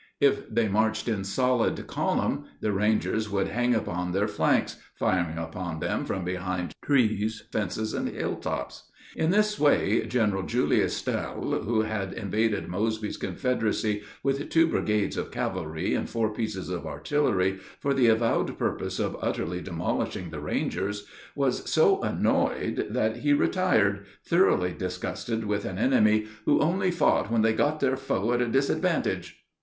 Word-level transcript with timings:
If 0.19 0.49
they 0.49 0.67
marched 0.67 1.07
in 1.07 1.23
solid 1.23 1.85
column, 1.85 2.45
the 2.59 2.71
Rangers 2.71 3.29
would 3.29 3.49
hang 3.49 3.75
upon 3.75 4.13
their 4.13 4.27
flanks, 4.27 4.77
firing 4.95 5.37
upon 5.37 5.79
them 5.79 6.05
from 6.05 6.23
behind 6.25 6.73
trees, 6.83 7.43
fences, 7.51 7.93
and 7.93 8.09
hilltops. 8.09 8.89
In 9.15 9.29
this 9.29 9.59
way, 9.59 10.03
General 10.07 10.41
Julius 10.41 10.95
Stahel, 10.97 11.65
who 11.65 11.81
had 11.83 12.13
invaded 12.13 12.67
Mosby's 12.67 13.17
Confederacy 13.17 14.01
with 14.23 14.49
two 14.49 14.65
brigades 14.65 15.17
of 15.17 15.29
cavalry 15.29 15.93
and 15.93 16.09
four 16.09 16.33
pieces 16.33 16.69
of 16.71 16.87
artillery 16.87 17.59
for 17.79 17.93
the 17.93 18.07
avowed 18.07 18.57
purpose 18.57 18.97
of 18.97 19.15
utterly 19.21 19.61
demolishing 19.61 20.31
the 20.31 20.39
Rangers, 20.39 21.05
was 21.35 21.69
so 21.71 22.01
annoyed 22.01 22.87
that 22.89 23.17
he 23.17 23.33
retired, 23.33 24.07
thoroughly 24.25 24.73
disgusted 24.75 25.45
with 25.45 25.63
an 25.63 25.77
enemy 25.77 26.25
"who 26.45 26.59
only 26.59 26.89
fought 26.89 27.29
when 27.29 27.43
they 27.43 27.53
got 27.53 27.81
their 27.81 27.95
foe 27.95 28.33
at 28.33 28.41
a 28.41 28.47
disadvantage." 28.47 29.45